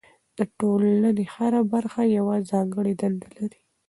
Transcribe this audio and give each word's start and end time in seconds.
د 0.37 0.39
ټولنې 0.57 1.25
هره 1.35 1.61
برخه 1.73 2.01
یوه 2.17 2.35
ځانګړې 2.51 2.93
دنده 3.01 3.27
لري. 3.37 3.59